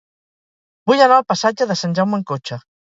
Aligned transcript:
Vull 0.91 1.03
anar 1.09 1.21
al 1.21 1.29
passatge 1.35 1.71
de 1.75 1.81
Sant 1.85 1.97
Jaume 2.01 2.21
amb 2.21 2.31
cotxe. 2.35 2.65